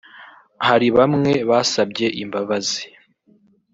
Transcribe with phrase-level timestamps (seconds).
[0.67, 2.81] hari bamwe basabye imbabazi